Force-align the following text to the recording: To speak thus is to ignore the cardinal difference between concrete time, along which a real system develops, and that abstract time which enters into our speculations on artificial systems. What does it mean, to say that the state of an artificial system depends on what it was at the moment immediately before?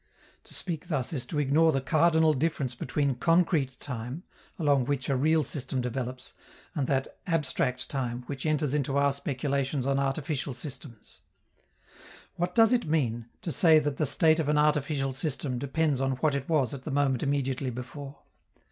To 0.45 0.55
speak 0.55 0.87
thus 0.87 1.13
is 1.13 1.27
to 1.27 1.37
ignore 1.37 1.71
the 1.71 1.79
cardinal 1.79 2.33
difference 2.33 2.73
between 2.73 3.13
concrete 3.13 3.79
time, 3.79 4.23
along 4.57 4.85
which 4.85 5.09
a 5.09 5.15
real 5.15 5.43
system 5.43 5.79
develops, 5.79 6.33
and 6.73 6.87
that 6.87 7.19
abstract 7.27 7.87
time 7.87 8.23
which 8.25 8.43
enters 8.43 8.73
into 8.73 8.97
our 8.97 9.11
speculations 9.13 9.85
on 9.85 9.99
artificial 9.99 10.55
systems. 10.55 11.19
What 12.35 12.55
does 12.55 12.71
it 12.73 12.87
mean, 12.87 13.27
to 13.43 13.51
say 13.51 13.77
that 13.77 13.97
the 13.97 14.07
state 14.07 14.39
of 14.39 14.49
an 14.49 14.57
artificial 14.57 15.13
system 15.13 15.59
depends 15.59 16.01
on 16.01 16.13
what 16.13 16.33
it 16.33 16.49
was 16.49 16.73
at 16.73 16.81
the 16.81 16.89
moment 16.89 17.21
immediately 17.21 17.69
before? 17.69 18.23